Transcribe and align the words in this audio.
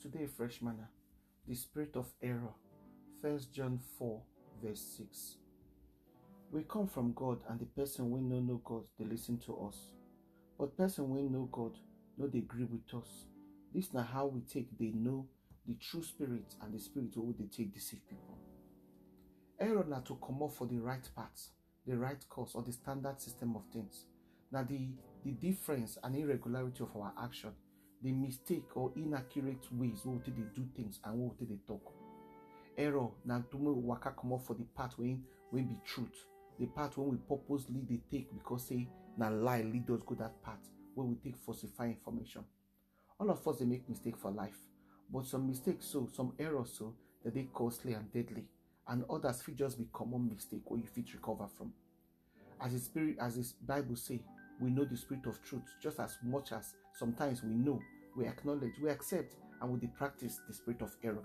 Today, 0.00 0.26
fresh 0.26 0.62
manna, 0.62 0.88
the 1.48 1.56
spirit 1.56 1.96
of 1.96 2.06
error. 2.22 2.54
1 3.20 3.40
John 3.52 3.80
4, 3.98 4.22
verse 4.62 4.80
6. 4.96 5.38
We 6.52 6.62
come 6.68 6.86
from 6.86 7.12
God, 7.14 7.40
and 7.48 7.58
the 7.58 7.66
person 7.66 8.12
we 8.12 8.20
know 8.20 8.38
know 8.38 8.60
God, 8.64 8.84
they 8.96 9.04
listen 9.04 9.38
to 9.38 9.58
us. 9.66 9.76
But 10.56 10.76
person 10.76 11.10
we 11.10 11.22
know 11.22 11.48
God, 11.50 11.78
no 12.16 12.28
they 12.28 12.38
agree 12.38 12.64
with 12.64 12.94
us. 12.94 13.24
This 13.74 13.92
now 13.92 14.02
how 14.02 14.26
we 14.26 14.42
take 14.42 14.68
they 14.78 14.92
know 14.94 15.26
the 15.66 15.74
true 15.74 16.04
spirit 16.04 16.54
and 16.62 16.72
the 16.72 16.78
spirit 16.78 17.10
who 17.16 17.34
they 17.36 17.46
take 17.46 17.74
deceive 17.74 18.08
people. 18.08 18.38
Error 19.58 19.84
now 19.88 19.98
to 20.06 20.16
come 20.24 20.40
up 20.44 20.52
for 20.52 20.68
the 20.68 20.78
right 20.78 21.08
path, 21.16 21.48
the 21.84 21.98
right 21.98 22.24
course, 22.28 22.52
or 22.54 22.62
the 22.62 22.72
standard 22.72 23.20
system 23.20 23.56
of 23.56 23.62
things. 23.72 24.04
Now 24.52 24.62
the 24.62 24.90
the 25.24 25.32
difference 25.32 25.98
and 26.04 26.14
irregularity 26.14 26.84
of 26.84 26.94
our 26.96 27.12
action 27.20 27.50
the 28.02 28.12
mistake 28.12 28.64
or 28.76 28.92
inaccurate 28.96 29.66
ways 29.72 30.02
we 30.04 30.18
dey 30.30 30.42
do 30.54 30.64
things 30.76 31.00
and 31.04 31.18
wey 31.18 31.30
we 31.40 31.46
dey 31.46 31.58
talk. 31.66 31.92
Error 32.76 33.08
na 33.24 33.40
to 33.50 33.58
make 33.58 33.74
we 33.76 33.82
waka 33.82 34.10
comot 34.16 34.40
for 34.46 34.54
the 34.54 34.64
path 34.76 34.94
wey 34.98 35.18
wey 35.52 35.62
be 35.62 35.76
truth, 35.84 36.24
the 36.60 36.66
path 36.66 36.96
wey 36.96 37.06
we 37.10 37.16
purposely 37.16 37.80
dey 37.88 38.00
take 38.10 38.32
because 38.32 38.68
say 38.68 38.88
na 39.16 39.28
lie 39.28 39.62
lead 39.62 39.90
us 39.90 40.02
go 40.06 40.14
that 40.14 40.40
path 40.42 40.68
wey 40.94 41.06
we 41.06 41.14
take 41.16 41.36
falsify 41.38 41.86
information. 41.86 42.44
All 43.18 43.30
of 43.30 43.46
us 43.48 43.58
dey 43.58 43.64
make 43.64 43.88
mistake 43.88 44.16
for 44.16 44.30
life, 44.30 44.58
but 45.12 45.24
some 45.26 45.48
mistakes 45.48 45.86
so, 45.86 46.08
some 46.14 46.32
errors 46.38 46.74
so, 46.78 46.94
dey 47.24 47.30
dey 47.30 47.48
costly 47.52 47.94
and 47.94 48.12
deadly, 48.12 48.44
and 48.86 49.04
others 49.10 49.42
fit 49.42 49.56
just 49.56 49.76
be 49.78 49.88
common 49.92 50.28
mistake 50.32 50.62
wey 50.70 50.78
you 50.80 50.86
fit 50.86 51.12
recover 51.14 51.48
from. 51.56 51.72
As 52.60 52.72
the 52.72 52.78
spirit, 52.78 53.16
as 53.20 53.34
the 53.36 53.46
Bible 53.66 53.94
say, 53.96 54.20
we 54.60 54.70
know 54.70 54.84
the 54.84 54.96
spirit 54.96 55.26
of 55.26 55.40
truth 55.44 55.62
just 55.80 56.00
as 56.00 56.16
much 56.24 56.50
as 56.52 56.74
sometimes 56.96 57.42
we 57.44 57.50
know, 57.54 57.80
we 58.16 58.26
acknowledge, 58.26 58.72
we 58.82 58.90
accept, 58.90 59.34
and 59.60 59.70
we 59.80 59.86
practice 59.88 60.40
the 60.46 60.54
spirit 60.54 60.82
of 60.82 60.96
error. 61.02 61.24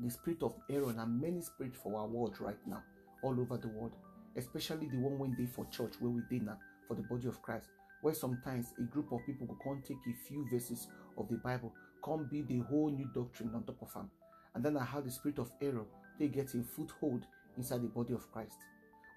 The 0.00 0.10
spirit 0.10 0.42
of 0.42 0.54
error 0.70 0.94
and 0.96 1.20
many 1.20 1.40
spirits 1.40 1.78
for 1.82 1.98
our 1.98 2.06
world 2.06 2.36
right 2.40 2.58
now, 2.66 2.82
all 3.22 3.38
over 3.40 3.56
the 3.56 3.68
world, 3.68 3.92
especially 4.36 4.88
the 4.88 4.98
one 4.98 5.18
we 5.18 5.28
dey 5.36 5.46
for 5.50 5.66
church 5.66 5.94
where 6.00 6.10
we 6.10 6.22
dey 6.30 6.44
now, 6.44 6.58
for 6.88 6.94
the 6.94 7.02
body 7.02 7.28
of 7.28 7.40
Christ, 7.42 7.68
where 8.02 8.14
sometimes 8.14 8.72
a 8.78 8.82
group 8.82 9.12
of 9.12 9.24
people 9.26 9.46
go 9.46 9.56
come 9.62 9.82
take 9.86 9.96
a 10.08 10.28
few 10.28 10.46
verses 10.50 10.88
of 11.16 11.28
the 11.28 11.36
Bible, 11.36 11.72
come 12.04 12.28
build 12.30 12.50
a 12.50 12.58
whole 12.68 12.90
new 12.90 13.08
doctrine 13.14 13.50
on 13.54 13.64
top 13.64 13.80
of 13.82 13.92
them. 13.94 14.10
and 14.54 14.64
then 14.64 14.74
na 14.74 14.80
how 14.80 15.00
the 15.00 15.10
spirit 15.10 15.38
of 15.38 15.50
error 15.60 15.84
they 16.18 16.28
get 16.28 16.54
a 16.54 16.62
foothold 16.62 17.26
inside 17.56 17.82
the 17.82 17.88
body 17.88 18.12
of 18.14 18.30
Christ. 18.32 18.58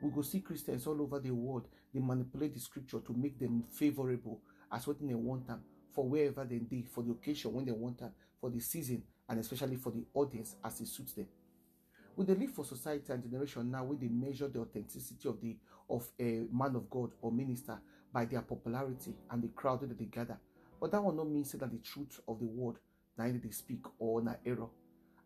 We 0.02 0.12
go 0.12 0.22
see 0.22 0.39
Christians 0.42 0.88
all 0.88 1.02
over 1.02 1.20
the 1.20 1.32
world, 1.32 1.67
they 1.94 2.00
manipulate 2.00 2.54
the 2.54 2.60
scripture 2.60 3.00
to 3.00 3.14
make 3.14 3.39
them 3.39 3.64
favorable 3.72 4.39
as 4.72 4.88
what 4.88 4.98
they 5.02 5.14
want 5.16 5.50
am 5.50 5.62
for 5.98 6.08
wherever 6.08 6.45
they 6.45 6.59
dey, 6.59 6.84
for 6.94 7.02
the 7.03 7.09
occasion 7.09 7.52
when 7.52 7.66
they 7.66 7.72
want 7.72 8.00
am, 8.03 8.12
for 8.40 8.52
the 8.52 8.59
season, 8.59 9.02
and 9.28 9.40
especially 9.40 9.78
for 9.78 9.90
the 9.92 10.04
audience 10.14 10.56
as 10.64 10.80
it 10.80 10.86
suits 10.88 11.14
them. 11.14 11.26
We 12.16 12.23
dey 12.23 12.36
live 12.36 12.52
for 12.52 12.64
society 12.64 13.12
and 13.12 13.23
generation 13.23 13.72
now 13.72 13.84
wey 13.84 13.95
dey 13.98 14.08
measure 14.08 14.48
the 14.48 14.59
authenticity 14.59 15.28
of 15.28 15.42
the 15.42 15.58
of 15.89 16.08
a 16.20 16.44
man 16.54 16.76
of 16.76 16.88
God 16.88 17.14
or 17.20 17.31
minister 17.31 17.80
by 18.14 18.26
their 18.26 18.44
popularity 18.44 19.16
and 19.31 19.42
the 19.42 19.48
crowd 19.48 19.81
that 19.81 19.98
they 19.98 20.06
gather. 20.06 20.38
But 20.80 20.92
that 20.92 21.04
one 21.04 21.16
not 21.17 21.30
mean 21.31 21.44
say 21.44 21.58
that 21.58 21.72
the 21.72 21.80
truth 21.80 22.20
of 22.28 22.39
the 22.39 22.45
word 22.45 22.76
neither 23.17 23.39
they 23.39 23.50
speak 23.50 23.82
or 23.98 24.22
na 24.22 24.34
error. 24.45 24.67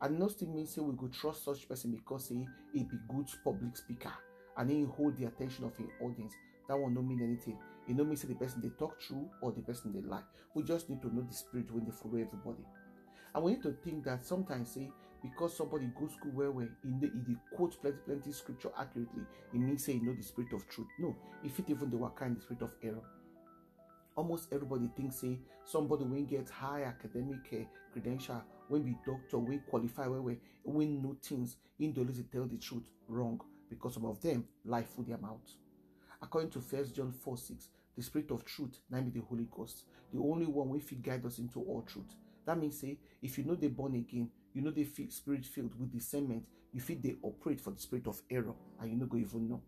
And 0.02 0.17
no 0.19 0.30
still 0.30 0.47
mean 0.47 0.67
say 0.67 0.80
we 0.80 0.95
go 0.95 1.09
trust 1.09 1.44
such 1.44 1.67
person 1.67 1.91
because 1.91 2.30
he, 2.30 2.47
he 2.73 2.85
be 2.85 2.95
good 3.09 3.28
public 3.44 3.75
speaker 3.75 4.13
and 4.56 4.72
he 4.72 4.83
hold 4.83 5.17
the 5.17 5.25
attention 5.25 5.66
of 5.66 5.75
him 5.75 5.89
audience. 6.02 6.33
That 6.67 6.78
one 6.78 6.94
no 6.94 7.02
mean 7.02 7.22
anything. 7.22 7.58
It 7.88 7.95
no 7.95 8.04
mean 8.04 8.16
say 8.16 8.28
the 8.28 8.36
person 8.36 8.62
they 8.62 8.70
talk 8.70 9.00
true 9.00 9.30
or 9.42 9.52
the 9.52 9.62
person 9.62 9.92
they 9.94 10.02
lie. 10.02 10.23
We 10.54 10.64
just 10.64 10.90
need 10.90 11.02
to 11.02 11.14
know 11.14 11.22
the 11.22 11.34
spirit 11.34 11.72
when 11.72 11.86
they 11.86 11.92
follow 11.92 12.16
everybody. 12.16 12.64
And 13.34 13.44
we 13.44 13.53
need 13.53 13.64
to 13.64 13.72
think 13.84 14.03
that 14.06 14.26
sometimes 14.26 14.72
say 14.72 14.90
because 15.22 15.56
somebody 15.56 15.86
go 16.00 16.08
school 16.08 16.31
well 16.34 16.52
well, 16.52 16.68
he 16.84 16.90
dey 17.08 17.36
quote 17.56 17.80
plenty 17.81 17.98
plenty 18.06 18.31
scripture 18.31 18.72
accurately, 18.78 19.23
it 19.53 19.59
means 19.59 19.86
say 19.86 19.94
he 19.94 20.00
know 20.00 20.14
the 20.14 20.23
spirit 20.23 20.53
of 20.53 20.68
truth. 20.68 20.88
No, 21.00 21.16
if 21.44 21.58
it 21.59 21.69
even 21.69 21.90
the 21.90 21.97
waka 21.97 22.25
in 22.25 22.35
the 22.35 22.41
spirit 22.41 22.64
of 22.64 22.72
error. 22.84 23.03
Almost 24.16 24.52
everybody 24.52 24.90
thinks 24.96 25.22
say 25.22 25.40
somebody 25.64 26.03
when 26.03 26.25
get 26.25 26.50
high 26.50 26.84
academic 26.84 27.40
uh, 27.53 27.64
credential, 27.94 28.44
when 28.68 28.84
be 28.84 28.97
doctor, 29.06 29.38
when 29.38 29.62
qualify 29.69 30.08
well 30.08 30.22
well, 30.22 30.35
when 30.64 31.02
know 31.02 31.16
things, 31.22 31.56
in 31.80 31.94
the 31.94 32.03
tell 32.31 32.46
the 32.46 32.58
truth 32.58 32.84
wrong 33.08 33.40
because 33.69 33.94
some 33.94 34.06
of 34.06 34.22
them 34.22 34.46
lie 34.66 34.84
full 34.84 35.06
their 35.06 35.18
mouth. 35.18 35.40
According 36.22 36.52
to 36.52 36.59
1 36.59 36.94
John 36.94 37.12
4 37.12 37.38
6, 37.38 37.70
the 37.96 38.04
spirit 38.04 38.32
of 38.32 38.46
truth, 38.46 38.80
namely 38.90 39.12
the 39.12 39.22
Holy 39.22 39.48
Ghost, 39.50 39.84
the 40.14 40.20
only 40.20 40.46
one 40.46 40.70
way 40.70 40.80
fit 40.80 41.02
guide 41.02 41.26
us 41.26 41.40
into 41.40 41.62
all 41.62 41.82
truth. 41.82 42.16
That 42.46 42.58
means 42.58 42.80
say 42.80 42.98
if 43.22 43.38
you 43.38 43.44
know 43.44 43.56
they 43.56 43.68
born 43.68 43.96
again, 43.96 44.30
you 44.54 44.62
know 44.62 44.72
the 44.72 44.88
spirit 45.09 45.46
filled 45.46 45.80
with 45.80 45.92
discernment, 45.92 46.46
you 46.74 46.82
feel 46.82 46.98
they 47.02 47.16
operate 47.22 47.59
for 47.62 47.72
the 47.72 47.80
spirit 47.80 48.08
of 48.08 48.22
error, 48.30 48.54
and 48.80 48.92
you 48.92 48.98
no 48.98 49.06
go 49.06 49.18
even 49.18 49.50
know. 49.50 49.62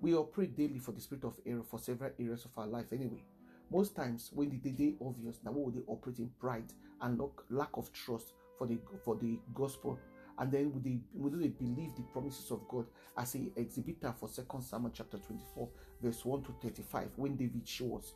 We 0.00 0.14
operate 0.14 0.56
daily 0.56 0.78
for 0.78 0.92
the 0.92 1.00
spirit 1.00 1.24
of 1.24 1.38
error 1.46 1.62
for 1.62 1.78
several 1.78 2.10
areas 2.18 2.44
of 2.46 2.56
our 2.56 2.66
life 2.66 2.92
anyway. 2.92 3.22
Most 3.70 3.94
times 3.94 4.30
when 4.32 4.48
the 4.50 4.56
day 4.56 4.70
dey 4.70 4.94
obvious, 5.00 5.40
now 5.44 5.52
what 5.52 5.74
they 5.74 5.82
operate 5.86 6.18
in 6.18 6.30
pride 6.40 6.72
and 7.02 7.20
lack 7.50 7.68
of 7.74 7.92
trust 7.92 8.32
for 8.58 8.66
the 8.66 8.78
for 9.04 9.16
the 9.16 9.38
gospel, 9.54 9.98
and 10.40 10.50
then 10.50 10.72
would 10.72 10.82
they 10.82 10.98
would 11.14 11.38
they 11.40 11.48
believe 11.48 11.94
the 11.96 12.02
promises 12.12 12.50
of 12.50 12.66
God 12.66 12.86
as 13.16 13.34
a 13.34 13.52
exhibitor 13.56 14.12
for 14.18 14.28
Second 14.28 14.62
Samuel 14.62 14.92
chapter 14.92 15.18
24, 15.18 15.68
verse 16.02 16.24
1 16.24 16.42
to 16.44 16.54
35, 16.62 17.10
when 17.16 17.36
David 17.36 17.68
shows 17.68 18.14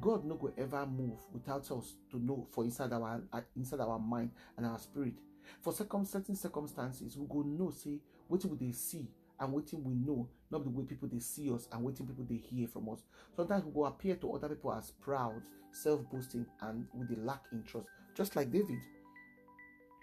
God 0.00 0.24
no 0.24 0.34
go 0.34 0.52
ever 0.58 0.86
move 0.86 1.18
without 1.32 1.70
us 1.70 1.94
to 2.10 2.18
know 2.18 2.46
for 2.52 2.64
inside 2.64 2.92
our 2.92 3.22
uh, 3.32 3.40
inside 3.56 3.80
our 3.80 3.98
mind 3.98 4.30
and 4.56 4.66
our 4.66 4.78
spirit. 4.78 5.14
For 5.62 5.72
circum 5.72 6.04
certain 6.04 6.36
circumstances, 6.36 7.16
we 7.16 7.26
go 7.26 7.42
know 7.42 7.70
say 7.70 8.00
what 8.28 8.44
will 8.44 8.56
they 8.56 8.72
see 8.72 9.08
and 9.38 9.52
waiting 9.52 9.84
we 9.84 9.94
know, 9.94 10.28
not 10.50 10.64
the 10.64 10.70
way 10.70 10.84
people 10.84 11.08
they 11.10 11.20
see 11.20 11.50
us 11.52 11.68
and 11.72 11.82
waiting 11.82 12.06
people 12.06 12.24
they 12.28 12.36
hear 12.36 12.66
from 12.66 12.88
us. 12.88 13.04
Sometimes 13.34 13.64
we 13.64 13.72
go 13.72 13.84
appear 13.84 14.16
to 14.16 14.32
other 14.32 14.48
people 14.48 14.72
as 14.72 14.90
proud, 14.90 15.42
self-boasting, 15.72 16.46
and 16.62 16.86
with 16.94 17.08
the 17.08 17.16
lack 17.22 17.42
in 17.52 17.62
trust, 17.62 17.86
just 18.14 18.34
like 18.34 18.50
David. 18.50 18.78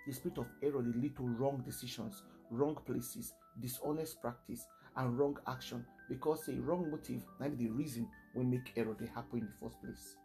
The 0.05 0.13
spirit 0.13 0.37
of 0.37 0.47
error 0.61 0.81
they 0.81 0.99
lead 0.99 1.15
to 1.17 1.23
wrong 1.23 1.63
decisions, 1.65 2.23
wrong 2.51 2.77
places, 2.85 3.33
dishonest 3.59 4.21
practice, 4.21 4.65
and 4.97 5.17
wrong 5.17 5.37
action 5.47 5.85
because 6.09 6.47
a 6.49 6.53
wrong 6.61 6.89
motive 6.91 7.23
might 7.39 7.57
be 7.57 7.65
the 7.65 7.71
reason 7.71 8.07
we 8.35 8.43
make 8.43 8.73
error 8.75 8.95
they 8.99 9.07
happen 9.07 9.39
in 9.39 9.45
the 9.47 9.65
first 9.65 9.81
place. 9.81 10.15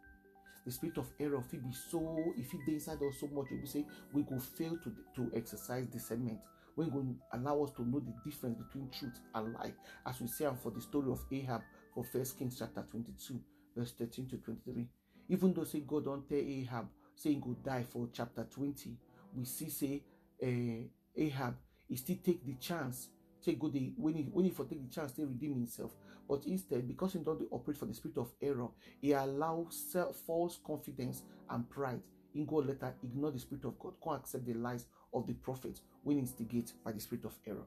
The 0.65 0.71
spirit 0.71 0.97
of 0.97 1.09
error 1.19 1.43
if 1.45 1.53
it 1.53 1.63
be 1.63 1.73
so 1.73 2.33
if 2.37 2.53
it 2.53 2.59
dey 2.65 2.73
inside 2.73 3.01
us 3.01 3.19
so 3.19 3.27
much, 3.27 3.47
we 3.51 3.57
will 3.57 3.67
say 3.67 3.85
we 4.13 4.23
go 4.23 4.37
fail 4.39 4.77
to, 4.83 4.93
to 5.15 5.31
exercise 5.35 5.87
discernment. 5.87 6.39
We 6.75 6.85
go 6.85 7.05
allow 7.33 7.63
us 7.63 7.71
to 7.71 7.87
know 7.87 7.99
the 7.99 8.13
difference 8.29 8.57
between 8.57 8.89
truth 8.89 9.19
and 9.33 9.53
lie, 9.53 9.73
as 10.05 10.21
we 10.21 10.27
say 10.27 10.47
for 10.61 10.71
the 10.71 10.81
story 10.81 11.11
of 11.11 11.19
Ahab 11.31 11.61
for 11.93 12.03
First 12.03 12.37
Kings 12.37 12.57
chapter 12.59 12.85
22, 12.91 13.39
verse 13.75 13.93
13 13.97 14.27
to 14.27 14.37
23. 14.37 14.87
Even 15.29 15.53
though 15.53 15.63
say 15.63 15.79
God 15.81 16.05
don't 16.05 16.27
tell 16.29 16.37
Ahab 16.37 16.87
say 17.15 17.31
he 17.31 17.35
go 17.35 17.55
die 17.63 17.85
for 17.89 18.07
chapter 18.13 18.45
20, 18.49 18.95
we 19.35 19.45
see 19.45 19.69
say 19.69 20.03
uh, 20.43 20.87
Ahab 21.17 21.55
he 21.87 21.95
still 21.95 22.17
take 22.23 22.45
the 22.45 22.55
chance 22.55 23.09
take 23.43 23.59
go 23.59 23.69
the 23.69 23.93
when 23.97 24.15
he 24.15 24.23
when 24.31 24.45
he 24.45 24.51
for 24.51 24.65
take 24.65 24.81
the 24.81 24.93
chance 24.93 25.11
to 25.13 25.25
redeem 25.25 25.55
himself. 25.55 25.91
But 26.27 26.45
instead 26.45 26.87
because 26.87 27.13
he 27.13 27.19
don't 27.19 27.41
operate 27.51 27.77
for 27.77 27.85
the 27.85 27.93
spirit 27.93 28.17
of 28.17 28.31
error 28.41 28.67
he 29.01 29.13
allow 29.13 29.67
self 29.69 30.15
false 30.17 30.59
confidence 30.65 31.23
and 31.49 31.69
pride. 31.69 32.01
In 32.35 32.45
god 32.45 32.67
later 32.67 32.93
ignore 33.03 33.31
the 33.31 33.39
spirit 33.39 33.65
of 33.65 33.79
god. 33.79 33.93
Can't 34.03 34.19
accept 34.21 34.45
the 34.45 34.53
lies 34.53 34.85
of 35.13 35.25
the 35.25 35.33
prophet 35.33 35.79
when 36.03 36.19
instigate 36.19 36.73
by 36.85 36.91
the 36.91 36.99
spirit 36.99 37.25
of 37.25 37.33
error. 37.47 37.65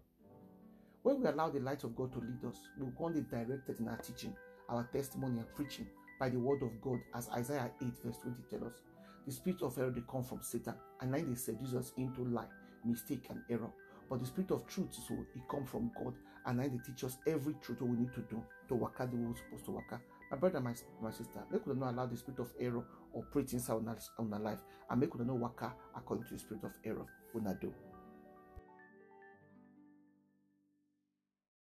When 1.02 1.20
we 1.20 1.26
allow 1.26 1.50
the 1.50 1.58
light 1.58 1.82
of 1.82 1.96
god 1.96 2.12
to 2.12 2.20
lead 2.20 2.44
us 2.48 2.60
we 2.78 2.84
will 2.84 3.10
be 3.10 3.20
directed 3.22 3.80
in 3.80 3.88
our 3.88 3.96
teaching 3.96 4.34
our 4.68 4.84
testimony 4.92 5.38
and 5.38 5.54
preaching 5.54 5.86
by 6.20 6.28
the 6.28 6.38
word 6.38 6.62
of 6.62 6.80
god 6.80 7.00
as 7.14 7.28
isaiah 7.30 7.70
8 7.80 7.88
verse 8.04 8.18
20 8.18 8.36
tell 8.48 8.64
us 8.68 8.74
the 9.26 9.32
spirit 9.32 9.62
of 9.62 9.76
error 9.78 9.90
they 9.90 10.02
come 10.10 10.22
from 10.22 10.42
satan 10.42 10.74
and 11.00 11.10
now 11.10 11.18
they 11.18 11.34
seduce 11.34 11.74
us 11.74 11.92
into 11.96 12.24
lie 12.24 12.48
mistake 12.84 13.26
and 13.30 13.40
error 13.50 13.70
but 14.12 14.20
the 14.20 14.26
spirit 14.26 14.50
of 14.50 14.66
truth, 14.66 14.92
so 14.92 15.14
it 15.14 15.48
comes 15.48 15.70
from 15.70 15.90
God, 15.96 16.12
and 16.44 16.58
now 16.58 16.64
they 16.64 16.78
teach 16.84 17.02
us 17.02 17.16
every 17.26 17.54
truth 17.62 17.80
we 17.80 17.96
need 17.96 18.12
to 18.12 18.20
do 18.20 18.42
to 18.68 18.74
work 18.74 18.96
out 19.00 19.10
the 19.10 19.16
way 19.16 19.24
we're 19.24 19.36
supposed 19.36 19.64
to 19.64 19.70
work 19.70 19.90
out. 19.90 20.00
My 20.30 20.36
brother, 20.36 20.60
my, 20.60 20.74
my 21.00 21.10
sister, 21.10 21.42
make 21.50 21.66
we 21.66 21.74
not 21.74 21.94
allow 21.94 22.04
the 22.04 22.16
spirit 22.18 22.40
of 22.40 22.52
error 22.60 22.84
operate 23.14 23.54
inside 23.54 23.76
on 23.76 23.88
our, 23.88 23.96
on 24.18 24.30
our 24.34 24.40
life, 24.40 24.60
and 24.90 25.00
make 25.00 25.14
we 25.14 25.24
not 25.24 25.38
work 25.38 25.58
out 25.62 25.78
according 25.96 26.26
to 26.26 26.34
the 26.34 26.38
spirit 26.38 26.62
of 26.64 26.72
error. 26.84 27.06
We 27.32 27.40
not 27.40 27.58
do. 27.62 27.72